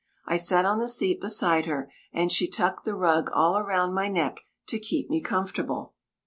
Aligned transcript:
I 0.25 0.35
sat 0.37 0.65
on 0.65 0.79
the 0.79 0.87
seat 0.87 1.21
beside 1.21 1.67
her, 1.67 1.91
and 2.11 2.31
she 2.31 2.47
tucked 2.47 2.85
the 2.85 2.95
rug 2.95 3.29
all 3.35 3.61
round 3.61 3.93
my 3.93 4.07
neck 4.07 4.47
to 4.69 4.79
keep 4.79 5.11
me 5.11 5.21
comfortable. 5.21 5.93